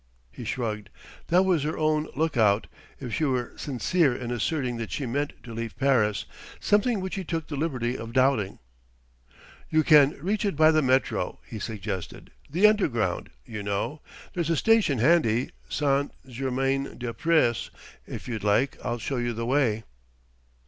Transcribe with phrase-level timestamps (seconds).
[0.31, 0.89] He shrugged:
[1.27, 2.65] that was her own look out
[2.99, 6.25] if she were sincere in asserting that she meant to leave Paris;
[6.59, 8.57] something which he took the liberty of doubting.
[9.69, 14.01] "You can reach it by the Métro," he suggested "the Underground, you know;
[14.33, 16.11] there's a station handy St.
[16.27, 17.69] Germain des Prés.
[18.07, 19.83] If you like, I'll show you the way."